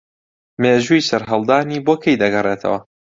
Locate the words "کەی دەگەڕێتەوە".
2.03-2.79